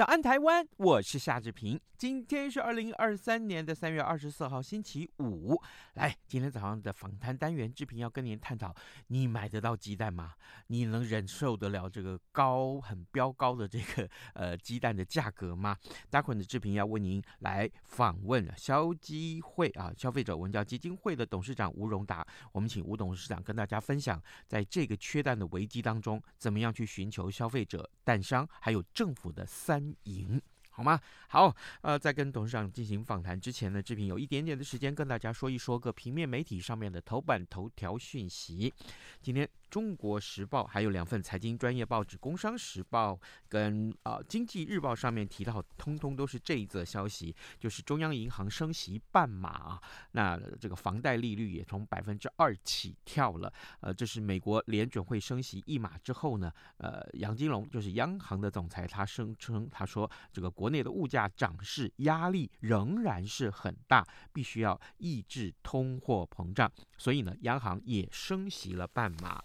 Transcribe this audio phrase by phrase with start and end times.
[0.00, 1.78] 早安，台湾，我是夏志平。
[2.00, 5.60] 今天是二零二三年的三月二十四号，星期五。
[5.96, 8.74] 来，今天早上的访谈单元，志平要跟您探讨：
[9.08, 10.32] 你买得到鸡蛋吗？
[10.68, 15.76] 你能忍受得了这个高、很飙高的这个 呃鸡蛋的价格吗？
[16.08, 22.26] 待会儿呢，志平要为您来访问消基会啊，消费者文教基金会的董事长吴荣达。
[22.52, 30.40] 我们请吴董事长跟大家分享，在这个缺蛋的危机当中，怎么样去寻求消费者、蛋商还有政府的三赢。
[30.70, 31.00] 好吗？
[31.28, 38.72] 好，呃，在跟董事长进行访谈之前呢，志平有一点点的时间跟大家说一说个平面媒体上面的头版头条讯息。
[39.20, 39.48] 今天。
[39.70, 43.12] 中国时报还有两份财经专业报纸，《工商时报》
[43.48, 49.80] 跟啊、呃《经济日报》上面提到，通通都是这一则消息，就是中央银行升息半码，
[50.12, 53.52] 那这个房贷利率也从百分之二起跳了。
[53.80, 69.40] 呃，这是美国联准会升息一码之后呢，呃，杨金龙就是央行的总裁，他声称他说，这个国内的物价涨势压力仍然是很大，必须要抑制通货膨胀，所以呢，央行也升息了半码。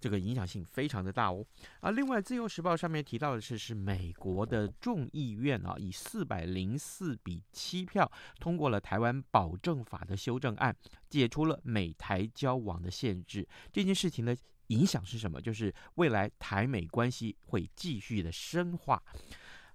[0.00, 1.44] 这个影响性非常的大哦，
[1.80, 10.74] 啊，另外《自由时报》上面提到的是，是美国的众议院啊，以四百零四比七票通过了台湾保证法的修正案，
[11.10, 13.46] 解除了美台交往的限制。
[13.70, 14.34] 这件事情的
[14.68, 15.40] 影响是什么？
[15.40, 19.02] 就是未来台美关系会继续的深化。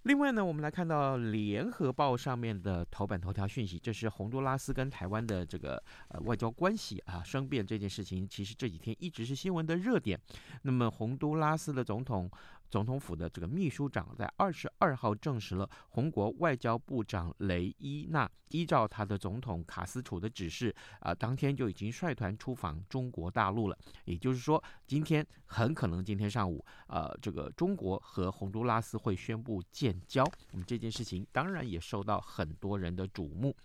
[0.06, 10.20] 另外呢，我们来看到《联合报》上面的头版头条讯息，这是洪都拉斯跟台湾的这个呃外交关系啊生变这件事情，其实这几天一直是新闻的热点。
[10.62, 12.30] 那么洪都拉斯的总统。
[12.70, 23.78] 总统府的这个秘书长在二十二号证实了，红国外交部长雷伊娜依照他的总统卡斯楚的指示，啊、当天就已经率团出访中国大陆了。
[24.06, 30.24] 也就是说，今天很可能今天上午，呃，这个中国和洪都拉斯会宣布建交。
[30.52, 33.56] 那么这件事情当然也受到很多人的瞩目。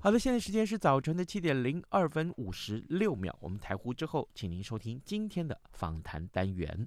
[0.00, 3.34] 好的，现在时间是早晨的七点零二分五十六秒。
[3.40, 6.86] 我们台呼之后，请您收听今天的访谈单元。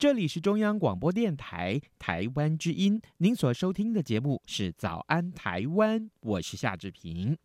[0.00, 7.36] 这里是中央广播电台台湾之音，您所收听的节目是《早安台湾》，我是夏志平。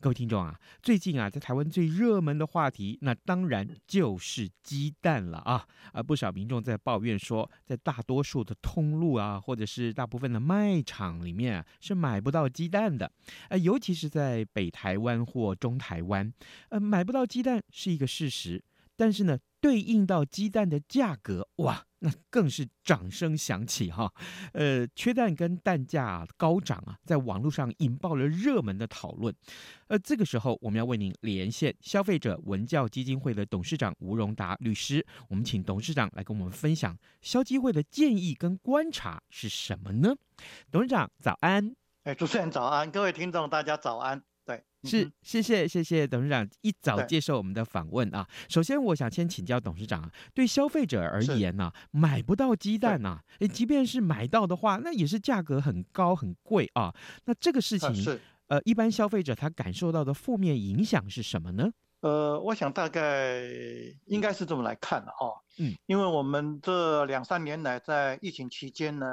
[0.00, 5.66] 各位听众啊，最近啊，在台湾最热门的话题，那当然就是鸡蛋了啊！
[5.94, 13.10] 啊，不少民众在抱怨说，在大多数的通路啊，或者是大部分的卖场里面啊，是买不到鸡蛋的。
[13.48, 16.30] 呃，尤其是在北台湾或中台湾，
[16.68, 18.62] 呃，买不到鸡蛋是一个事实。
[18.96, 24.12] 但是呢，对应到鸡蛋的价格，哇，那更是掌声响起哈。
[24.52, 29.34] 呃，缺蛋跟蛋价高涨啊，在网络上引爆了热门的讨论。
[29.88, 40.14] 呃，这个时候我们要为您连线消费者文教基金会的董事长吴荣达律师，我们请董事长来跟我们分享消基会的建议跟观察是什么呢？
[40.70, 41.74] 董事长早安。
[42.04, 44.22] 哎，主持人早安，各位听众大家早安。
[44.84, 48.26] 是，谢谢谢谢董事长一早接受我们的访问啊。
[48.48, 56.94] 首先，我想先请教董事长啊，对消费者而言呢、啊，买不到鸡蛋呐、啊，诶，即便是买到的话，那也是价格很高很贵啊。
[57.24, 61.70] 那这个事情，是呃，一般消费者他感受到的负面影响是什么呢？
[62.00, 63.40] 呃，我想大概
[64.06, 65.32] 应该是这么来看的啊。
[65.58, 69.06] 嗯，因为我们这两三年来在疫情期间呢，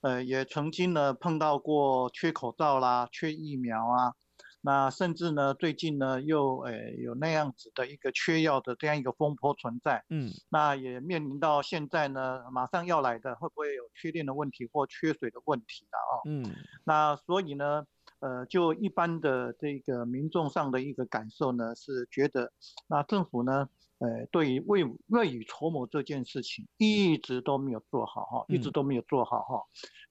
[0.00, 4.14] 呃，也曾经呢碰到过缺口罩啦、缺疫苗啊。
[4.62, 16.44] 那甚至呢，最近呢又诶、欸、有那样子的一个缺药的这样一个风波存在，嗯，那也面临到现在呢，马上要来的会不会有缺电的问题或缺水的问题了哦，嗯，
[16.84, 17.86] 那所以呢，
[18.18, 22.52] 呃，就一般的这个民众上的一个感受呢，是觉得
[22.86, 23.68] 那政府呢，
[24.00, 29.62] 呃，对于未未雨绸缪这件事情一直都没有做好哈，一直都没有做好哈，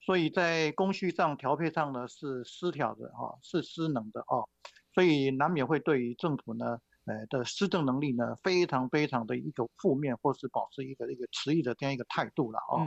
[0.06, 4.48] 所以在工序上调配上呢是失调的哈，是失能的哦，
[4.94, 12.86] 所以难免会对于政府呢，呃的施政能力呢非常非常的一个负面，或是保持一个一个迟疑的这样一个态度了哦。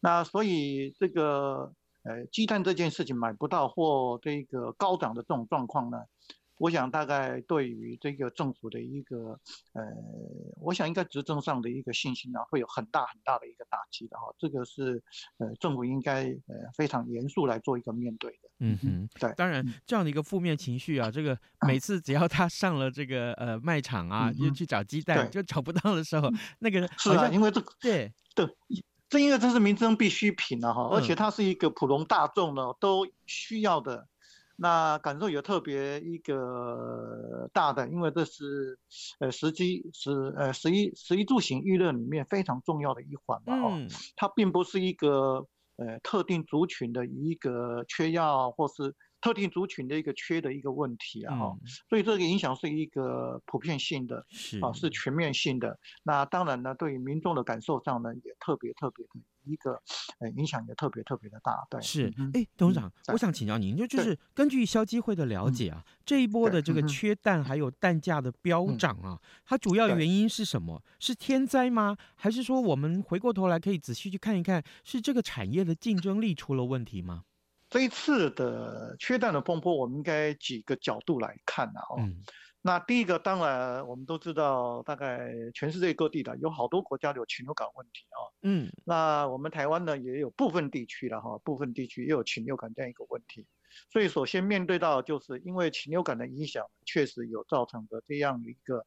[0.00, 1.74] 那所以这个
[2.04, 5.98] 呃鸡蛋这件事情买不到或这个高涨的这种状况呢，
[6.58, 9.38] 我想大概对于这个政府的一个
[9.72, 9.82] 呃，
[10.60, 14.32] 我想应该执政上的一个信心呢，会有很大很大的一个打击的哈。
[14.38, 15.02] 这个是
[15.38, 18.48] 呃政府应该呃非常严肃来做一个面对的。
[18.60, 28.46] 嗯哼，对，当然这样的一个负面情绪啊，这个 每次只要他上了这个呃卖场啊，又去找鸡蛋就找不到的时候，那个是啊，因为这个对对。
[29.08, 34.08] 这因为这是民生必需品了哈，而且它是一个普通大众呢都需要的，
[34.56, 38.78] 那感受也特别一个大的，因为这是
[39.20, 45.46] 呃时机是呃十一十一住行娱乐里面非常重要的一环嘛哈，它并不是一个
[45.76, 48.94] 呃特定族群的一个缺药或是。
[49.22, 55.78] 特定族群的一个缺的一个问题啊，哈、嗯，所以这个影响是一个普遍性的，是啊，是全面性的。
[56.02, 59.12] 那当然呢，对于民众的感受上呢，也特别特别的
[59.44, 59.80] 一个，
[60.18, 61.64] 呃，影响也特别特别的大。
[61.70, 70.82] 对，是，哎，董事长，嗯、我想请教您，就就是根据消基会的了解啊，这一波的这个缺蛋还有蛋价的飙涨啊，它主要原因是什么？
[70.98, 71.96] 是天灾吗？
[72.16, 77.22] 还是说我们回过头来可以仔细去看一看，是这个产业的竞争力出了问题吗？
[77.72, 81.80] 这一次的缺蛋的风波，我们应该几个角度来看啊。
[81.88, 81.96] 哦，
[82.60, 88.20] 那第一个，当然我们都知道，大概全世界各地的有好多国家有禽流感问题啊。
[88.42, 93.46] 嗯，那我们台湾呢，也有部分地区了哈，部分地区也有禽流感这样一个问题。
[93.90, 98.86] 所以首先面对到，就是因为禽流感的影响，确实有造成的这样一个。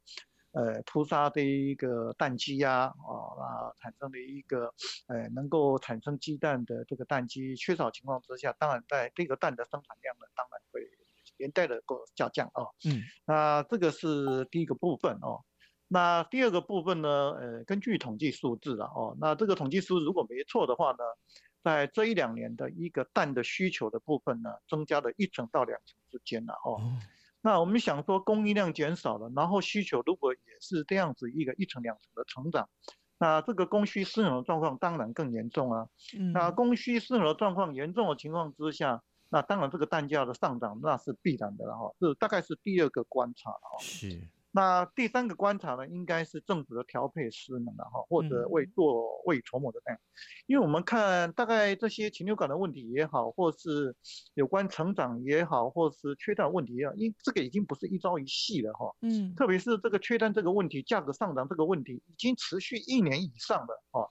[0.56, 4.74] 呃，扑杀的一个蛋鸡呀，啊，那产生的一个，
[5.08, 10.82] 呃，能够产生鸡蛋的这个蛋鸡缺少情况之下，当然在这个蛋的生产量呢，当然会
[11.36, 12.64] 连带的个下降啊。
[12.86, 15.44] 嗯，那这个是第一个部分哦。
[15.90, 21.00] 那第二个部分呢，呃，根据统计数字了哦，那这个统计数字如果没错的话呢，
[21.64, 26.80] 在这一两年的一个蛋的需求的部分呢，增加了一成到两成之间了哦。
[27.46, 32.68] 嗯那我们想说，供应量减少了，然后需求如果也是这样子一个一层两层的成长，
[33.20, 35.88] 那这个供需失衡的状况当然更严重啊。
[36.18, 36.34] 嗯。
[36.34, 41.94] 那供需失衡的状况严重的情况之下，那当然这个蛋价的上涨那是必然的了哈。
[42.00, 43.78] 这大概是第二个观察哈。
[43.80, 44.28] 是。
[44.56, 50.00] 那第三个观察呢，应该是政府的调配失能了哈，或者未做未筹谋的这样，
[50.48, 53.94] 因为我们看大概这些禽流感的问题也好，或是
[54.34, 64.10] 有关成长也好，或是缺蛋问题也好，因这个已经不是一朝一夕了哈，嗯，特别是这个缺蛋这个问题，价格上涨这个问题，已经持续一年以上了哈，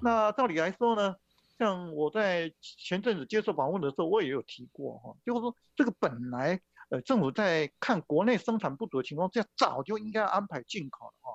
[0.00, 1.14] 那照理来说呢，
[1.58, 6.58] 像我在前阵子接受访问的时候，我也有提过哈，就是说这个本来。
[6.90, 11.34] 呃，政府在看国内生产不足的情况之下，早就应该安排进口了哈。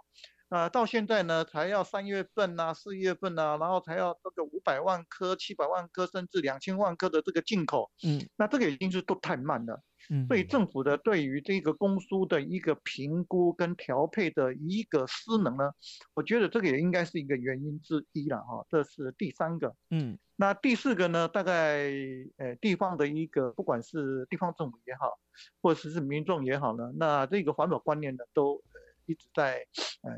[0.50, 7.92] 呃，到现在呢，才要三月份呐、啊、四月份呐、啊，然后才要这个五百万颗、七百万颗，甚至两千万颗的这个进口。
[8.04, 9.80] 嗯，那这个已经是都太慢了。
[10.10, 15.72] 嗯，所以政府的对于这个供输的一个评估跟调配的一个失能呢，
[16.16, 18.66] 我觉得这个也应该是一个原因之一了哈。
[18.72, 19.76] 这是第三个。
[19.92, 21.92] 嗯，那第四个呢，大概
[22.38, 25.20] 呃地方的一个，不管是地方政府也好，
[25.62, 28.64] 或者是民众也好呢，那这个环保观念呢，都
[29.06, 29.66] 一直在
[30.02, 30.14] 呃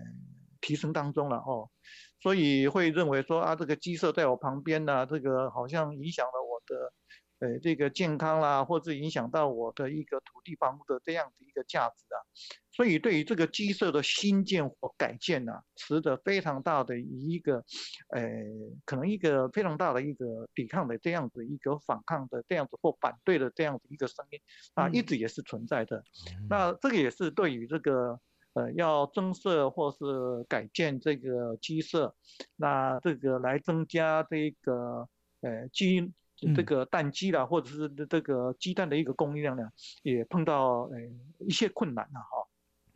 [0.62, 1.72] 提升当中了哦，
[2.22, 6.94] 所以会认为说啊，这个鸡舍在我旁边呢，这个好像影响了我的。
[7.41, 12.21] 呃，这个健康啦，或者影响到我的一个土地房屋的这样的一个价值啊，
[12.69, 17.65] 所以对于这个鸡舍的新建或改建呢、啊，持着非常大的一个，
[18.10, 18.21] 呃，
[18.86, 24.39] 可能一个非常大的一个抵抗的这样子一个反抗的这样子或反对的这样子一个声音
[24.75, 25.98] 啊，一直也是存在的。
[25.98, 28.19] 嗯、那这个也是对于这个
[28.53, 32.15] 呃要增设或是改建这个鸡舍，
[32.55, 35.10] 那这个来增加这个
[35.41, 36.13] 呃鸡。
[36.55, 39.63] 这个蛋鸡啦，或者是这个鸡蛋的一个供应量呢，
[40.03, 40.98] 也碰到呃
[41.39, 42.40] 一些困难了哈。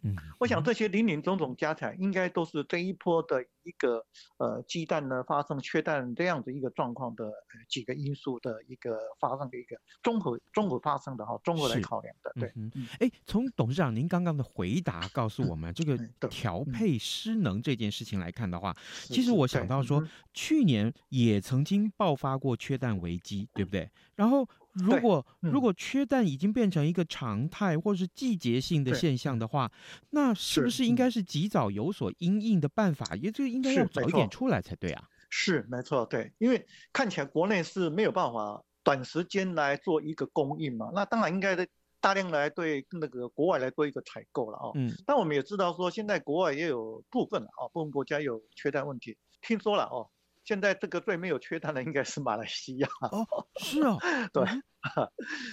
[0.06, 4.06] 嗯，我想这些零零总总加起来，应该都是这一波的一个
[4.38, 7.34] 呃鸡蛋呢发生缺蛋这样子一个状况的
[7.68, 12.32] 几个因素的一个发生的一个综合综合发生的哈，综合来考量的。
[12.40, 15.98] 对，嗯哎，从董事长您刚刚的回答告诉我们，这个
[16.30, 23.90] 调配失能这件事情来看的话，其实我想到说，去年也曾经爆发过缺蛋危机，对不对？
[24.16, 24.48] 然后。
[24.76, 29.72] 如果如果缺氮已经变成一个常态或是季节性的现象的话，
[30.10, 33.16] 那是不是应该是及早有所因应的办法？
[33.16, 35.10] 也就应该要早一点出来才对啊。
[35.30, 41.56] 是没错，对，因为看起来国内是没有办法短时间来做一个供应嘛，那当然应该
[42.00, 44.72] 大量来对那个国外来做一个采购了啊。
[44.76, 44.94] 嗯。
[45.06, 50.10] 但我们也知道说，现在国外也有部分啊，部分国家有缺氮问题，听说了哦。
[50.46, 52.88] 现在这个最没有缺蛋的应该是马来西亚。
[53.12, 53.98] 哦，是哦，
[54.32, 54.44] 对，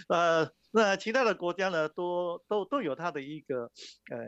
[0.08, 3.62] 呃，那其他的国家呢，都都都有它的一个，
[4.10, 4.18] 呃，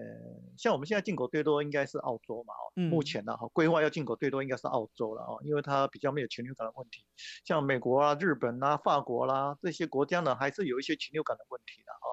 [0.56, 7.04] 像我们现在进口最多应该是澳洲嘛，哦，嗯、目前呢，哈，规划要进口最多应该是澳洲了，哦，因为它比较没有禽流感的问题，
[7.44, 12.08] 像美国啊、日本啊、法国啦、啊、这些国家呢，还是有一些禽流感的问题的，啊，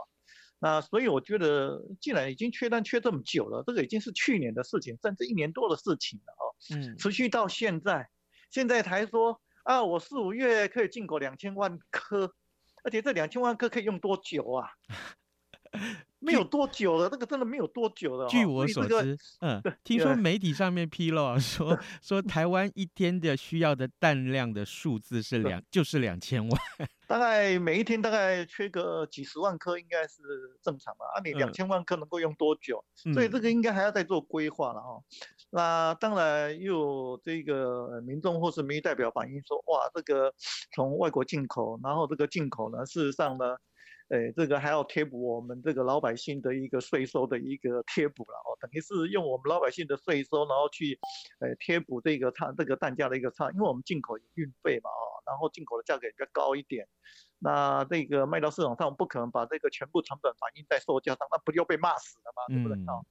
[0.60, 6.43] 那所以我觉得，既然已经缺蛋缺这么久了，这个已经是去年的事情，甚至一年多的事情了，哦，
[6.75, 8.10] 嗯，持续到现在。
[8.51, 12.36] 现在才说啊，我四五月可以进口两千万颗，
[12.84, 14.70] 而且这两千万颗可以用多久啊？
[16.22, 18.28] 没有多久了，这个真的没有多久了。
[18.28, 26.62] 据我所知，这个、嗯，听说媒体上面披露啊，说 说台湾一天的需要的蛋量的数字是两，就是两千万。
[27.08, 30.22] 大概每一天大概缺个几十万颗，应该是
[30.62, 31.04] 正常的。
[31.06, 32.86] 啊，你两千万颗能够用多久？
[33.06, 35.01] 嗯、所以这个应该还要再做规划了哈。
[35.50, 40.32] 那当然又有这个民众或是民意代表反映说，哇，这个
[40.74, 43.58] 从外国进口，然后这个进口呢，事实上呢。
[44.12, 51.00] 哎，这个还要贴补我们这个老百姓的一个税收的一个贴补了哦，等于是用我们老百姓的税收，然后去，
[51.39, 56.86] 呃，贴补这个差这个蛋价的一个差，因为我们进口有运费嘛哦，然后进口的价格也比较高一点，
[57.39, 62.53] 那这个卖到市场上不可能把这个全部成本反映在售价上，那不就被骂死了吗？
[62.53, 63.00] 对不对啊？
[63.00, 63.06] 嗯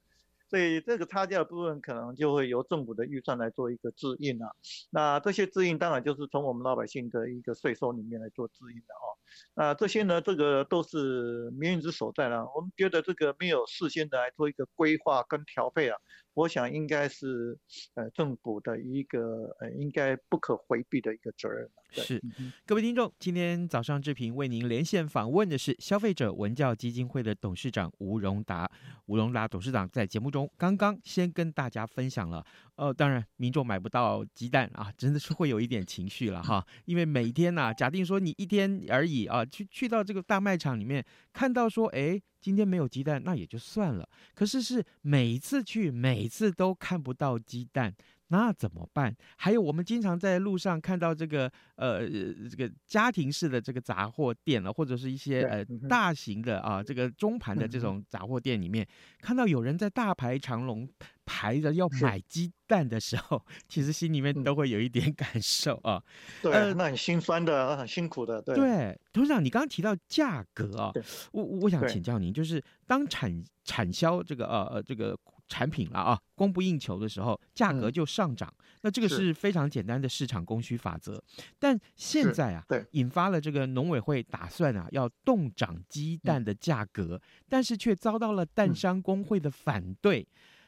[0.51, 4.51] 所以这个差价的部分可能就会由政府的预算来做一个支应啊，
[4.89, 9.07] 那这些支应当然就是从我们老百姓的一个税收里面来做支应的哦。
[9.55, 12.45] 那这些呢，这个都是民运之所在了。
[12.53, 15.97] 我们觉得这个没有事先的来做一个规划跟调配啊。
[16.33, 17.57] 我想应该是
[17.95, 21.69] 呃政府的一个呃应该不可回避的一个责任。
[21.91, 22.21] 是，
[22.65, 28.69] 各位听众，今天早上志平为您连线访问的是消费者文教基金会的董事长吴荣达。
[29.07, 32.41] 吴荣达董事长在节目中刚刚先跟大家分享了，
[32.75, 42.21] 呃，当然民众买不到鸡蛋啊，真的是会有一点情绪了哈，因为每天呐、啊，假定说你一天而已啊，去去到这个大卖场里面看到说，哎。
[42.41, 44.09] 今天没有鸡蛋，那也就算了。
[44.33, 47.93] 可是是每一次去，每一次都看不到鸡蛋，
[48.31, 49.15] 那怎么办？
[49.35, 52.07] 还有我们经常在路上看到这个呃
[52.49, 58.87] 这个家庭式的这个杂货店了，或者是一些呃大型的啊这个中盘的这种杂货店里面，
[59.19, 60.89] 看到有人在大排长龙。
[61.23, 66.03] 排着要买鸡蛋的时候， 其实心里面都会有一点感受啊。
[66.41, 68.41] 对，呃、那很心酸的，很辛苦的。
[68.41, 70.91] 对，对董事长，你刚刚提到价格啊，
[71.31, 75.17] 我我想请教您，就是当产产销这个呃呃这个
[75.51, 78.47] 产品了啊，供不应求的时候，价格就上涨。
[78.57, 81.21] 嗯、那这个是非常简单的市场供需法则。
[81.59, 90.25] 但现在啊，对，引发了这个农委会打算啊要动涨鸡蛋的价格，嗯、但是却遭到了蛋商工会的反对。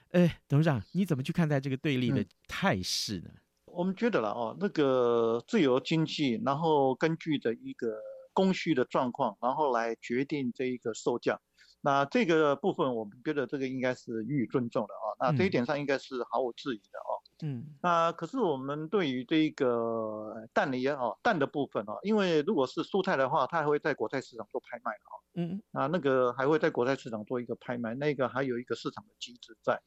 [0.10, 3.30] 哎，董事长，你怎么去看待这个对立的态势呢？
[3.34, 7.96] 嗯，我们觉得了哦，那个自由经济，然后根据的一个
[8.34, 11.40] 供需的状况，然后来决定这一个售价。
[11.86, 15.06] 那这个部分，我们觉得这个应该是予以尊重的啊。
[15.20, 17.12] 那这一点上应该是毫无质疑的哦。
[17.44, 17.66] 嗯。
[17.82, 25.14] 那可是我们对于这个蛋的也好，蛋的部分哦，因为如果是蔬菜的话，它还会在国菜市场做拍卖的哦。
[25.34, 25.62] 嗯。
[25.74, 29.82] 啊，那个还会在国菜市场做一个拍卖，那个还有一个市场的机制在。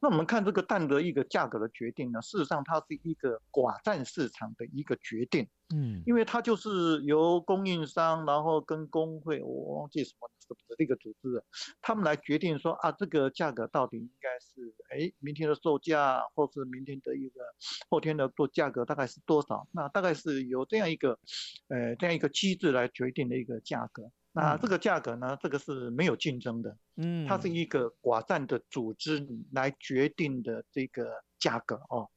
[0.00, 11.44] 那我们看这个蛋的一个价格的决定呢，事实上它是一个寡占市场的一个决定，嗯，因为它就是由供应商，然后跟工会，我忘记什么什么的这个组织了，
[11.80, 17.40] 他们来决定说啊，这个价格到底应该是，哎，明天的售价，或是明天的一个
[17.88, 19.66] 后天的做价格大概是多少？
[19.72, 21.18] 那大概是由这样一个，
[21.68, 24.10] 呃，这样一个机制来决定的一个价格。
[24.36, 25.38] 那这个价格呢？
[25.40, 32.10] 这个是没有竞争的，嗯，它是一个寡占的组织来决定的这个价格哦，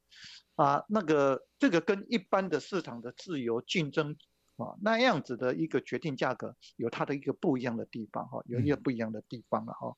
[0.56, 4.16] 啊，那个这个跟一般的市场的自由竞争
[4.56, 9.96] 啊，那样子的一个决定价格有它的一个不一样的地方哈，有一个不一样的地方了哈。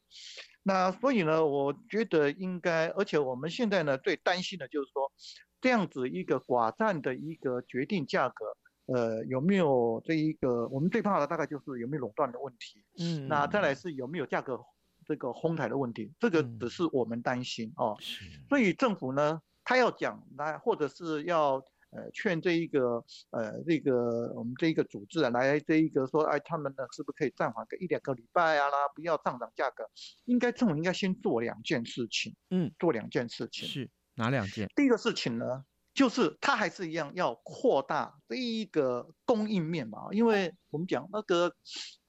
[0.63, 5.11] 那所以呢，我觉得应该，而且我们现在呢最担心的就是说，
[5.63, 8.45] 这样子一个寡占的一个决定价格，
[8.95, 12.85] 呃，有没有这一个我们最怕的大概就是有没有垄断的问题。
[12.99, 13.29] 嗯。
[13.29, 14.61] 那再来是有没有价格
[15.07, 17.97] 这个哄抬的问题，这个只是我们担心哦。
[18.49, 21.65] 所以政府呢，他要讲来，或者是要。
[21.93, 29.91] 呃，劝这一个呃，这个我们这一个组织啊，来这一个说，哎，他们呢是不是可以暂缓个一两个礼拜啊啦，不要上涨价格？
[30.27, 33.67] 应该政府应该先做两件事情，嗯，做两件事情。
[33.67, 34.71] 是哪两件？
[34.77, 35.65] 第一个事情呢，
[36.01, 41.55] 就是它还是一样要扩大这一个供应面嘛，因为我们讲那个。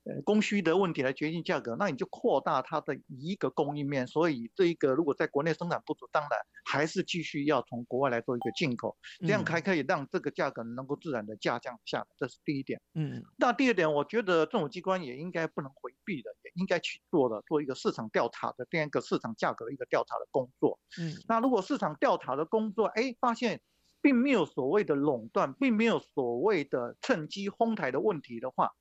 [0.04, 4.08] 呃，供需的问题来决定价格，那你就扩大它的一个供应面。
[4.08, 6.32] 所以这一个如果在国内生产不足，当然
[6.66, 12.08] 还是继续要从国外来做一个进口，这样还可以让这个价格能够自然的下降下来。
[12.18, 12.82] 这是第一点。
[12.96, 20.80] 嗯，那第二点，我觉得政府机关也应该不能回避的，也应该去做的，做一个市场调查的这样一个市场价格的一个调查的工作。
[21.00, 23.62] 嗯，那如果市场调查的工作，哎，发现
[24.02, 28.72] 并没有所谓的垄断，并没有所谓的趁机哄抬的问题的话。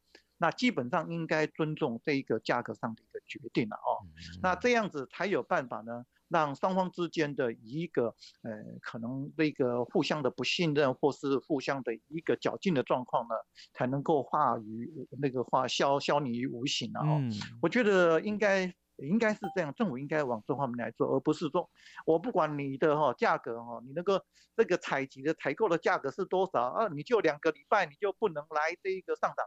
[0.42, 4.00] 那基本上应该尊重这一个价格上的一个决定了哦，
[4.40, 8.06] 那这样子才有办法呢，让双方之间的一个
[8.40, 8.50] 呃
[8.80, 13.34] 可能这个互相的不信任或是互相的一个较劲的状况呢，
[13.74, 17.20] 才能够化于那个化消消弭于无形了哦。
[17.60, 18.74] 我觉得应该
[19.06, 21.70] 应该是这样，政府应该往这方面来做，而不是说
[22.06, 24.24] 我不管你的哈价格哈，你那个
[24.56, 29.46] 这个采集的采购的价格是多少啊，你就两个礼拜你就不能来这一个上涨。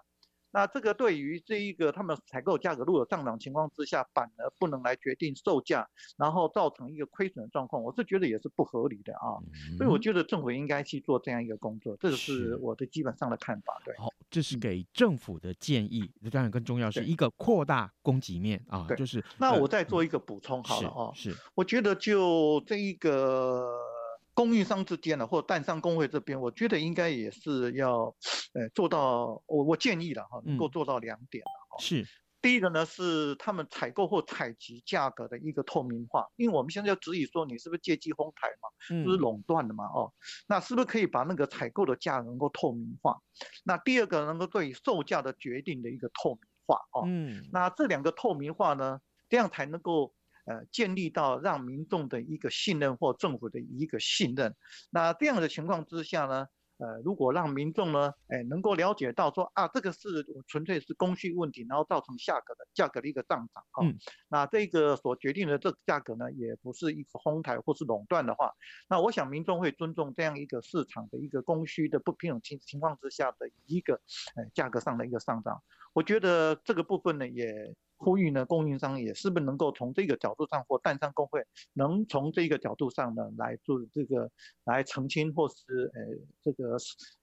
[0.53, 9.41] 那这个对于这一个他们采购价格如果有上涨情况之下，反而不能来决定售价，然后造成一个亏损的状况，我是觉得也是不合理的啊。
[9.77, 13.81] 所以我觉得政府应该去做这样一个工作，这个是我的基本上的看法。
[13.83, 19.25] 对，好，这是给政府的建议，当然更重要是一个扩大供给面啊，就是。
[19.39, 23.92] 那我再做一个补充好了啊，是，我觉得就这一个。
[24.33, 28.15] 供应商之间呢，或蛋商工会这边，我觉得应该也是要，
[28.53, 31.77] 呃，做到我我建议了哈，能够做到两点了哈。
[31.79, 32.03] 是，
[32.41, 39.85] 第一个呢是他们采购或采集价格的一个透明化，因为我们现在要质疑说你是不是借机哄抬嘛，是不是垄断的嘛？
[39.85, 40.11] 哦，
[40.47, 43.17] 那是不是可以把那个采购的价格能够透明化？
[43.63, 47.03] 那第二个能够对售价的决定的一个透明化哦。
[47.05, 50.13] 嗯，那这两个透明化呢，这样才能够。
[50.46, 54.53] 呃，建立到让民众的一个信任或政府的一个信任，
[54.90, 56.48] 那这样的情况之下呢，
[56.79, 60.10] 呃，如果让民众呢，哎，能够了解到说啊，这个是
[60.46, 68.51] 纯粹是供需问题，然后造成价格的价格的一个上涨啊，嗯、那这个所决定的这个价格呢，也不是一个哄抬或是垄断的话，
[68.90, 73.94] 那我想民众会尊重这样一个市场的一个供需的不平等情情况之下的一个
[74.36, 77.74] 呃价格上的一个上涨，我觉得这个部分呢也。
[78.03, 81.42] 呼吁呢，供应商也是不是能够从这个角度上，或蛋商工会
[81.74, 84.29] 能从这个角度上呢来做这个
[84.66, 86.01] 来澄清，或是呃
[86.44, 86.74] 这个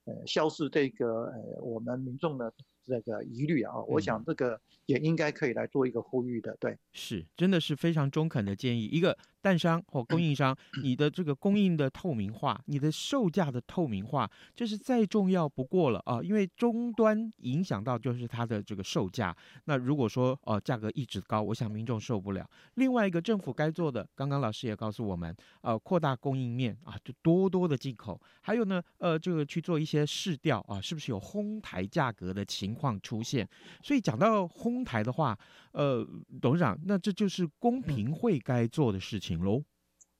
[0.05, 2.51] 呃消释这个呃我们民众的
[2.83, 9.17] 这个疑虑啊，我想这个也应该可以来做一个呼吁的，对，是，真的是非常中肯的建议，一个。
[9.41, 16.21] 蛋商或供应商，你的这个供应的透明化，你的售价的透明化，这是再重要不过了啊！
[16.21, 19.35] 因为终端影响到就是它的这个售价。
[19.65, 22.47] 那如果说哦、呃、价格一直高，我想民众受不了。
[22.75, 28.21] 另外一个政府该做的，刚刚老师也告诉我们，呃，扩大供应面啊，就多多的进口。
[28.41, 33.47] 还有呢，呃，这个去做一些市调啊，是不是有哄抬价格的情况出现？
[33.81, 35.37] 所以讲到哄抬的话，
[35.71, 36.07] 呃，
[36.39, 39.30] 董事长，那这就是公平会该做的事情。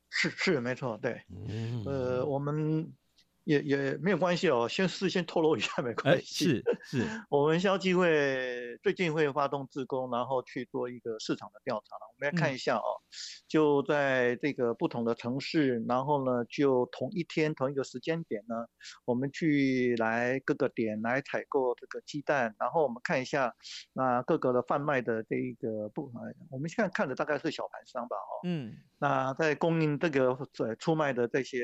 [0.09, 1.21] 是是没错，对，
[1.85, 2.93] 呃，我们。
[3.51, 6.45] 也也没有关系哦，先事先透露一下没关系。
[6.45, 12.07] 是是，我们消基会最近会发动自工，然后去做一个市场的调查了。
[12.07, 12.87] 我们来看一下哦，
[13.49, 18.55] 就在这个不同的城市，然后呢，就同一天同一个时间点呢，
[19.03, 23.53] 我们去来各个点来采购这个鸡蛋，然后我们看一下
[23.91, 26.09] 那各个的贩卖的这一个不，
[26.49, 31.59] 我们现在看的大概是小盘商吧，哦，嗯，那在供应这个呃出卖的这些。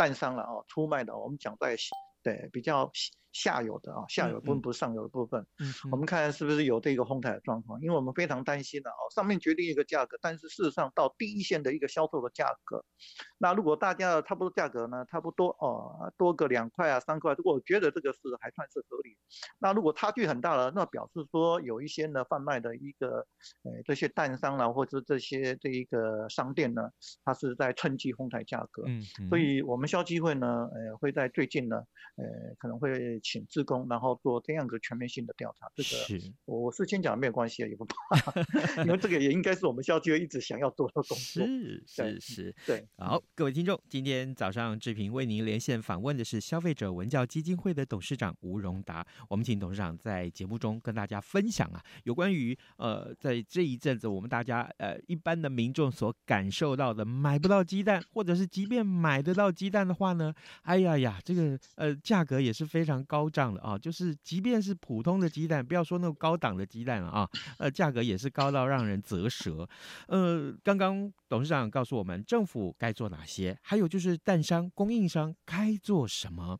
[0.00, 1.76] 蛋商了哦，出卖的，我们讲在
[2.22, 2.90] 对比较。
[3.32, 7.80] 下游的啊，下游部分不是上游的部分，嗯，嗯，我们看是不是有这个哄抬的状况？
[7.80, 12.84] 因为我们非常担心的哦，上面决定一个价格，但是事实上到第一线的一个销售的价格，
[13.38, 19.16] 那如果大家的差不多价格呢，差不多哦，多个两块啊三块，如果我觉得这个是还算是合理，
[19.58, 23.26] 那如果差距很大了，那表示说有一些呢贩卖的一个
[23.62, 26.90] 呃这些蛋商啊，或者这些这一个商店呢，
[27.24, 31.76] 它是在趁机哄抬价格，嗯，嗯，所以我们消基会呢，呃会在最近呢，
[32.16, 32.24] 呃
[32.58, 33.19] 可能会。
[33.22, 35.70] 请志工，然后做这样一个全面性的调查。
[35.74, 41.16] 这个是我是先讲没有关系，也不怕，因为这个也应该是我们校区一直想要做的工作。
[41.16, 42.86] 是是是，对。
[42.96, 49.06] 好，各位听众，今天早上志平为您连线访问的是消费者文教基金会的董事长吴荣达。
[49.28, 69.68] 我们请董事长在节目中跟大家分享啊，有关于呃，在这一阵子我们大家呃一般的民众所感受到的买不到鸡蛋，或者是即便买得到鸡蛋的话呢，哎呀呀，这个呃价格也是非常高涨的啊，就是即便是普通的鸡蛋，不要说那种高档的鸡蛋了啊，呃价格也是高到让人啧舌。
[70.06, 76.56] 呃，刚刚董事长告诉我们政府该做哪些，还有就是蛋商供应商该做什么。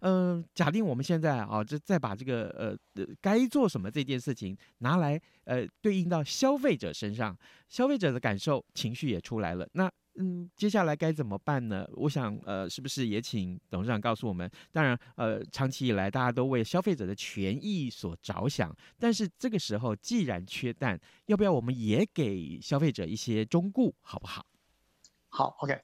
[0.00, 7.34] 嗯、假定我们现在啊，就再把这个呃该做什么这件事情拿来呃对应到消费者身上，
[7.70, 9.90] 消费者的感受情绪也出来了，那。
[10.16, 11.88] 嗯，接下来该怎么办呢？
[11.94, 14.48] 我想，呃，是不是也请董事长告诉我们？
[14.70, 24.46] 当然，呃，长期以来大家都为消费者的权益所着想，但是这个时候既然缺蛋，要不要我们也给消费者一些忠告，好不好？
[25.30, 25.76] 好，OK，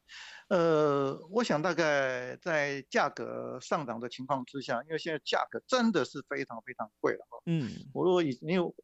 [0.48, 7.38] 呃，我想大概在价格上涨的情况之下，因为现在价格真的是非常非常贵了哈。
[7.46, 8.74] 嗯，我如果以因为。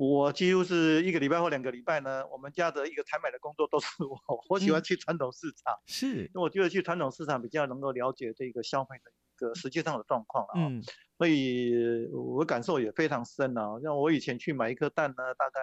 [0.00, 4.42] 我几乎是一个礼拜或两个礼拜呢，我们家的一个采买的工作都是 我。
[4.48, 10.52] 我喜欢去传统市场，嗯、是，因为我觉得去传统市场比较能够了解这个消费的一个实际上的状况啊。
[10.56, 10.82] 嗯，
[11.18, 13.78] 所以我感受也非常深啊。
[13.82, 15.60] 像我以前去买一颗蛋呢，大概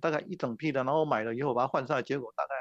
[0.00, 2.54] 大概一整批的，然后买了以后把它换上来，结果大概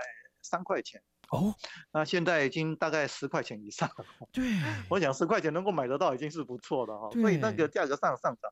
[0.44, 1.02] 三块钱。
[1.32, 1.56] 哦，
[1.92, 4.06] 那现在已经大概十块钱以上了。
[4.32, 4.44] 对，
[4.92, 7.10] 我想十块钱能够买得到已经是不错的哈。
[7.20, 8.52] 所以那个价格上上涨。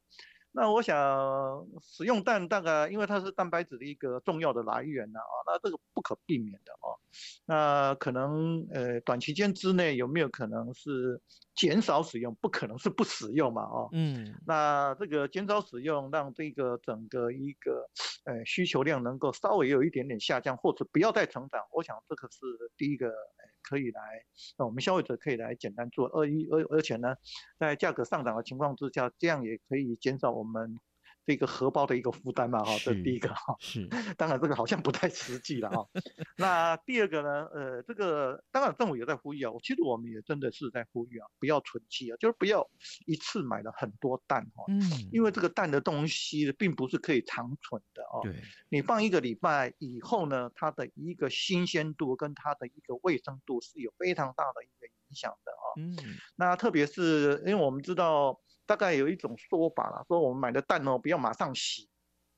[0.56, 6.96] 那我想使用蛋大概，因为它是蛋白质的一个重要的来源呢啊，那这个不可避免的哦。
[7.46, 11.22] 那可能呃短期间之内有没有可能是
[11.56, 12.34] 减少使用？
[12.36, 13.90] 不可能是不使用嘛哦。
[13.92, 14.34] 嗯。
[14.48, 17.90] 那这个减少使用，让这个整个一个
[18.26, 21.62] 呃需求量能够稍微有一点点下降，或者不要再成长。
[21.72, 22.40] 我想这个是
[22.78, 23.12] 第一个。
[23.68, 24.00] 可以来，
[24.60, 27.16] 那我们消费者可以来简单做，而一而而且呢，
[27.58, 30.80] 在价格上涨的情况之下，这样也可以减少我们。
[31.26, 33.56] 这个荷包的一个负担嘛，哈，这是第一个哈。
[33.60, 35.88] 是， 当然这个好像不太实际了哈。
[36.38, 42.70] 那第二个呢，呃，这个当然政府也在呼吁啊，其实我们也真的是在呼吁啊，不要囤积啊，就是不要
[43.08, 44.64] 一次买了很多蛋哈。
[44.68, 44.82] 嗯。
[45.12, 48.22] 因为这个蛋的东西并不是可以长存的哦。
[48.22, 48.36] 对。
[48.70, 55.66] 你放一个礼拜以后呢，它的一个新鲜度跟它的一个卫生度是有非常大的一个影响的啊。
[55.78, 55.98] 嗯。
[56.36, 58.40] 那特别是因为我们知道。
[58.66, 61.90] 大概有一种说法啦，说我们买的蛋哦，不要马上洗，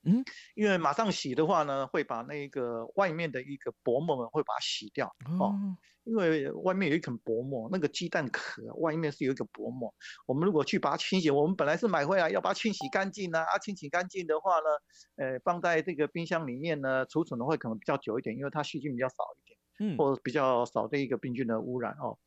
[0.03, 0.23] 嗯，
[0.55, 5.07] 因为马上洗的话呢，会把那个外面的一个薄膜会把它洗掉
[5.39, 5.53] 哦，
[6.03, 9.93] 因为外面有一层薄膜，那个鸡蛋壳外面是有一个薄膜，
[10.25, 14.69] 我们如果去把它清洗，我们本来是买回来要把它清洗干净呢，啊，清洗干净的话呢，
[15.17, 22.17] 呃，放在这个冰箱里面呢，储存的会可能比较久一点，因为它细菌比较少一点，嗯，或者比较少的一个病菌的污染哦。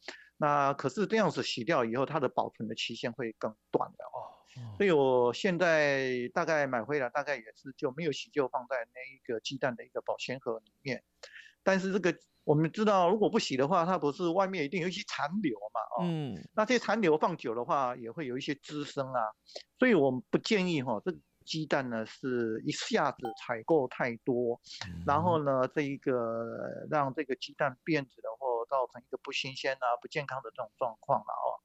[0.40, 4.40] 那可是这样子洗掉以后，它的保存的期限会更短的哦。
[4.78, 11.04] 所以我现在大概买回来，大概也是就没有洗，就放在那一个鸡蛋的一个保鲜盒里面。
[11.62, 15.80] 但是这个我们知道，如果不洗的话，它不是外面一定有一些残留嘛？
[15.98, 16.48] 哦，嗯。
[16.54, 19.20] 那这些残留放久的话，也会有一些滋生啊。
[19.78, 24.60] 所以我们不建议哈，这鸡蛋呢是一下子采购太多，
[25.06, 28.60] 然后呢，这一个让这个鸡蛋变质的或。
[28.70, 31.58] 造成一个不新鲜啊、不健康的这种状况了哦。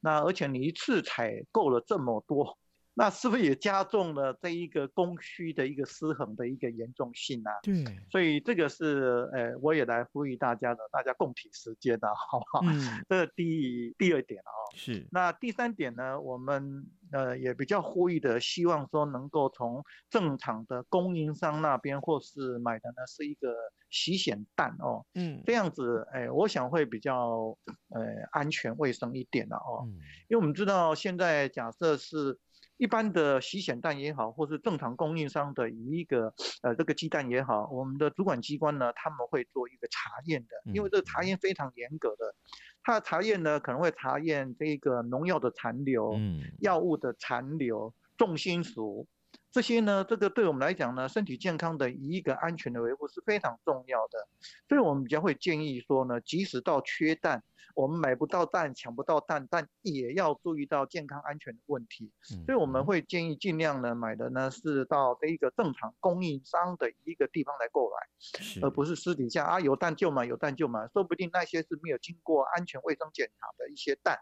[0.00, 2.58] 那而且你一次采购了这么多，
[2.92, 7.52] 那是不是也加重了这一个供需的一个失衡的一个严重性啊？
[7.62, 7.82] 对。
[8.10, 12.60] 所以这个是呃，我也来呼吁大家的，大家共体时间的，好不好？
[12.66, 13.02] 嗯。
[13.08, 14.52] 这是第第二点啊。
[14.76, 15.08] 是。
[15.10, 16.84] 那第三点呢，我们。
[17.12, 23.54] 呃，也比较呼吁的，希望说能够从正常的供应商那边，或是买的呢是一个
[23.90, 27.56] 洗险蛋哦，嗯，这样子，哎，我想会比较
[27.90, 28.00] 呃
[28.32, 29.92] 安全卫生一点的哦，嗯，
[30.28, 32.38] 因为我们知道现在假设是
[32.82, 42.34] 一般的洗显蛋也好，或是正常供应商的一个呃这个鸡蛋也好，我们的主管机关呢，他们会做一个查验的，因为这个查验非常严格的。
[42.82, 49.06] 它的查验呢，可能会查验这个农药的残留、嗯，药物的残留、重金属，
[49.52, 54.26] 这些呢，这个对我们来讲呢，身体健康的一个安全的维护是非常重要的。
[54.66, 62.10] 所以我们比较会建议说呢，即使到缺蛋，我们买不到蛋、抢不到蛋，但也要注意到健康安全的问题。
[62.46, 74.18] 所以我们会建议尽量呢买的呢是到这一个正常供应商的一个地方来购买，而不是私底下啊有蛋就买，有蛋就买，说不定那些是没有经过安全卫生检查的一些蛋。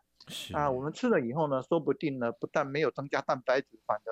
[0.53, 4.11] 啊，我们吃了以后呢，说不定呢不但没有增加蛋白质，反而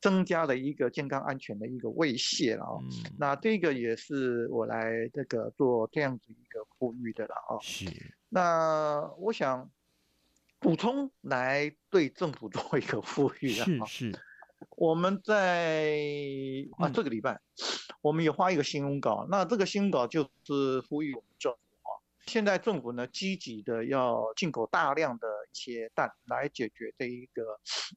[0.00, 7.58] 增加了一个健康安全的一个威胁了哦，嗯、那这个也是我来这个做这样子一个呼吁的了哦。
[7.60, 7.86] 是。
[8.28, 9.70] 那我想
[10.58, 13.64] 补充来对政府做一个呼吁了。
[13.64, 14.18] 是是。
[14.76, 15.98] 我们在
[16.78, 17.40] 啊这个礼拜，嗯、
[18.02, 21.96] 我们也发一个新闻稿，那这个新闻稿就是呼吁我们政府啊。
[22.26, 27.42] 现在政府呢，积极的要进口大量的一些蛋，来解决这一个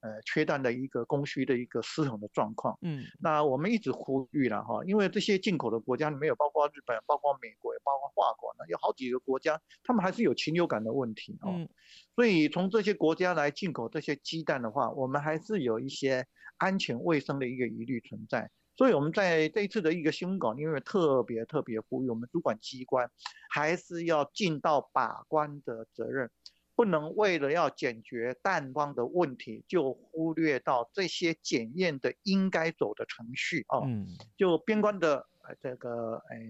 [0.02, 2.78] 呃缺蛋的一个供需的一个失衡的状况。
[2.82, 11.52] 嗯，那我们一直呼吁了哈，因为这些进口的国家里面有包括日本、包括美国、也包括法国呢，有好几个国家，他们还是有禽流感的问题哦。
[11.54, 11.70] 嗯，
[12.16, 16.26] 所以从这些国家来进口这些鸡蛋的话，我们还是有一些
[16.58, 18.50] 安全卫生的一个疑虑存在。
[18.76, 23.08] 所以我们在这一次的一个新闻稿，因为特别特别呼吁我们主管机关，
[23.52, 26.32] 还是要尽到把关的责任，
[26.76, 33.80] 不能为了要解决蛋荒的问题，就忽略到这些检验的应该走的程序啊。
[33.86, 34.08] 嗯。
[34.38, 35.28] 就边关的
[35.62, 36.50] 这个诶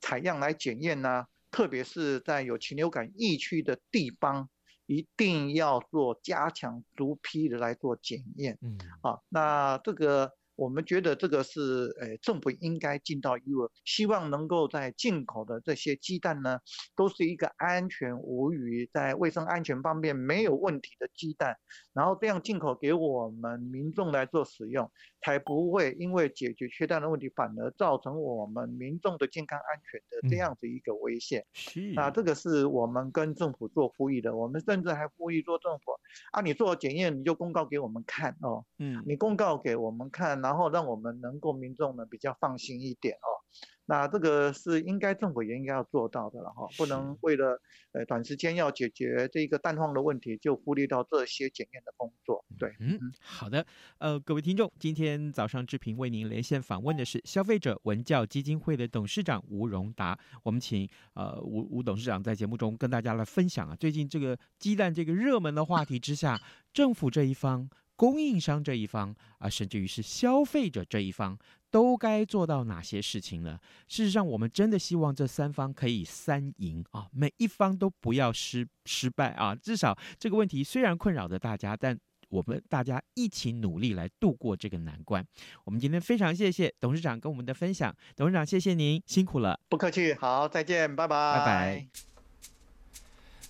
[0.00, 4.48] 采样来检验呢，特别是在有禽流感疫区的地方，
[4.86, 8.58] 一定要做加强逐批的来做检验。
[8.62, 8.78] 嗯。
[9.02, 10.32] 啊，那这个。
[10.56, 16.58] 我们觉得这个是，呃，政府应该尽到义务，希望能够在进口的这些鸡蛋呢，
[16.94, 21.56] 都是一个安全无虞，在卫生安全方面没有问题的鸡蛋，
[21.92, 24.90] 然后这样进口给我们民众来做使用，
[25.22, 31.44] 才不会因为解决缺蛋的问题，反而造成我们民众的健康安全的这样子一个危险。
[31.52, 35.92] 是、嗯，那这个是我们跟政府做呼吁的，我们甚至还呼吁说政府，
[36.32, 43.42] 啊，你做检验你就公告给我们看哦，嗯，你公告给我们看，然后让我们能够民众呢比较放心一点哦。
[43.84, 47.60] 那这个是应该政府也应该要做到的了哈，不能为了
[47.90, 52.42] 呃短时间要解决这个蛋荒的问题，就忽略到这些检验的工作。
[52.58, 53.66] 对，嗯，好的，
[53.98, 66.40] 呃，各位听众，今天早上志平为您连线访问的是消费者文教基金会的董事长吴荣达，我们请呃吴吴董事长在节目中跟大家来分享啊，最近这个鸡蛋这个热门的话题之下，
[66.72, 67.68] 政府这一方。
[68.02, 71.38] 供应商这一方啊，甚至于是消费者这一方，
[71.70, 73.56] 都该做到哪些事情呢？
[73.86, 79.54] 事实上，我们真的希望这三方可以三赢啊，每一方都不要失失败啊。
[79.54, 81.96] 至少这个问题虽然困扰着大家，但
[82.28, 85.24] 我们大家一起努力来度过这个难关。
[85.62, 91.86] 我们今天非常谢谢董事长跟我们的分享，董事长谢谢您辛苦了，不客气，好，再见，拜拜，拜拜。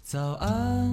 [0.03, 0.93] 早安，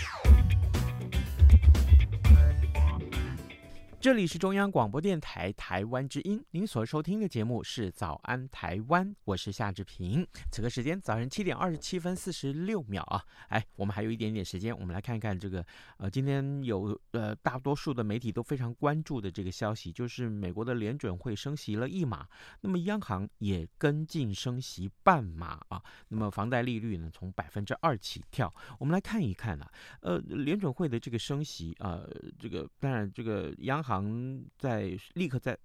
[4.01, 10.25] 这里是中央广播电台台湾之音，您所收听的节目是《早安台湾》，我是夏志平。
[10.51, 13.23] 此刻时间早上七点二十七分四十六秒啊！
[13.49, 15.63] 哎，我们还有一点点时间，我们来看看这个
[15.97, 22.27] 呃，今天有呃大多数的媒体都非常关注的这个消息，就是美国的联准会升息了一码，
[22.61, 25.79] 那么央行也跟进升息半码啊。
[26.07, 28.51] 那么房贷利率呢，从百分之二起跳。
[28.79, 32.09] 我们来看一看啊，呃，联准会的这个升息啊，呃，
[32.39, 33.90] 这个当然这个央行。
[33.91, 35.57] 常在立刻在。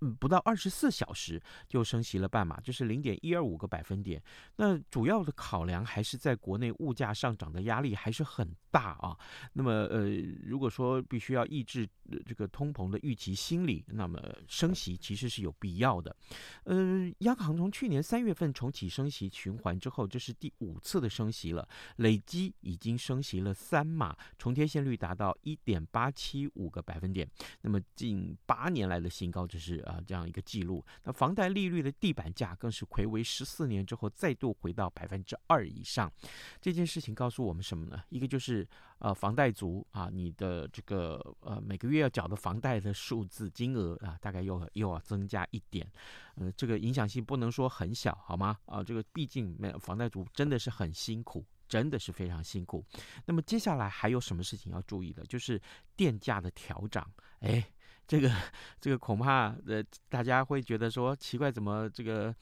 [0.00, 4.22] 嗯，不到二十四小时就升息了半码，就是零点一二五个百分点。
[4.56, 9.18] 那主要的考量还是在国内物价上涨的压力还是很大啊。
[9.54, 10.08] 那么呃，
[10.44, 11.88] 如果说必须要抑制
[12.24, 16.14] 这个通膨的预期心理，那么升息其实是有必要的。
[16.62, 27.28] 呃，央行从去年三月份重启升息循环之后，这是第五次的升息了，累积已经升息了三码，重贴现率达到一点八七五个百分点。
[27.62, 29.84] 那么近八年来的新高，这是。
[29.88, 36.12] 啊，这样一个记录，那房贷利率的地板价更是睽违十四年之后再度回到百分之二以上。
[36.60, 38.02] 这件事情告诉我们什么呢？
[38.10, 45.90] 一个就是呃，房贷族啊，你的这个呃每个月要缴的房贷的数字金额啊，大概又又要增加一点。
[46.34, 48.58] 呃，这个影响性不能说很小，好吗？
[48.66, 51.44] 啊，这个毕竟没房贷族真的是很辛苦。
[51.68, 52.82] 真的是非常辛苦。
[53.26, 55.22] 那么接下来还有什么事情要注意的？
[55.26, 55.60] 就是
[55.94, 57.06] 电价的调涨。
[57.40, 57.62] 哎，
[58.08, 58.28] 这个
[58.80, 62.34] 这个恐怕呃大家会觉得说奇怪，怎么这个？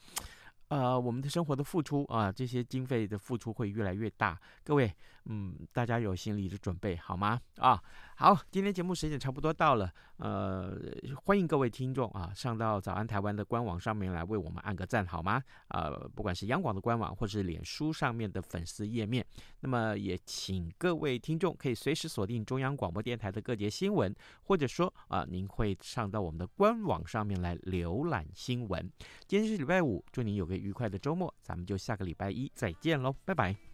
[0.69, 4.37] 呃，我们的生活的付出啊，这些经费的付出会越来越大。
[4.65, 4.93] 各位，
[5.29, 7.39] 嗯，大家有心理的准备好吗？
[7.57, 7.81] 啊，
[8.15, 10.77] 好，今天节目时间差不多到了，呃，
[11.23, 15.43] 欢迎各位听众啊，上到早安台湾的官网上面来为我们按个赞好吗？
[15.67, 19.25] 呃，不管是央广的官网或是脸书上面的粉丝页面，
[19.59, 28.89] 那么也请各位听众可以随时锁定中央广播电台的各节新闻，或者说啊，您会上到我们的官网上面来浏览新闻。
[29.27, 33.66] 今天是礼拜五，祝您有个愉快的周末，咱们就下个礼拜一再见喽，拜拜。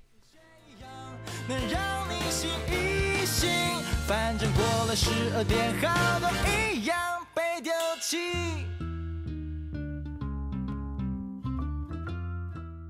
[1.47, 3.49] 能让你醒一醒，
[4.07, 6.97] 反正过了十二点，好都一样
[7.33, 8.65] 被丢弃。